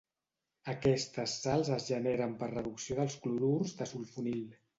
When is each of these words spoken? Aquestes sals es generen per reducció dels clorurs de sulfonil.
Aquestes 0.71 1.35
sals 1.43 1.69
es 1.75 1.85
generen 1.91 2.33
per 2.41 2.49
reducció 2.55 2.99
dels 3.01 3.19
clorurs 3.27 3.77
de 3.83 3.89
sulfonil. 3.93 4.43